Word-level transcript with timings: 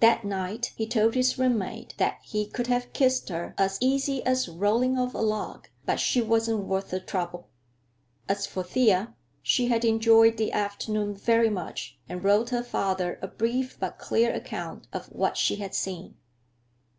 That 0.00 0.26
night 0.26 0.74
he 0.76 0.86
told 0.86 1.14
his 1.14 1.38
roommate 1.38 1.94
that 1.96 2.18
he 2.22 2.44
"could 2.46 2.66
have 2.66 2.92
kissed 2.92 3.30
her 3.30 3.54
as 3.56 3.78
easy 3.80 4.22
as 4.26 4.46
rolling 4.46 4.98
off 4.98 5.14
a 5.14 5.18
log, 5.20 5.68
but 5.86 5.98
she 5.98 6.20
wasn't 6.20 6.66
worth 6.66 6.90
the 6.90 7.00
trouble." 7.00 7.48
As 8.28 8.44
for 8.46 8.62
Thea, 8.62 9.14
she 9.42 9.68
had 9.68 9.86
enjoyed 9.86 10.36
the 10.36 10.52
afternoon 10.52 11.14
very 11.14 11.48
much, 11.48 11.98
and 12.10 12.22
wrote 12.22 12.50
her 12.50 12.62
father 12.62 13.18
a 13.22 13.26
brief 13.26 13.78
but 13.80 13.96
clear 13.98 14.30
account 14.34 14.86
of 14.92 15.06
what 15.06 15.38
she 15.38 15.56
had 15.56 15.74
seen. 15.74 16.18